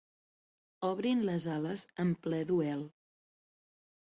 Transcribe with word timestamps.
Obrin 0.87 1.21
les 1.27 1.45
ales 1.57 1.83
en 2.05 2.15
ple 2.25 2.41
duel. 2.53 2.85